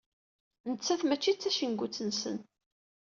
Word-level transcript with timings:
Nettat 0.71 1.01
mačči 1.05 1.31
d 1.33 1.37
tacengut-nsen. 1.41 2.37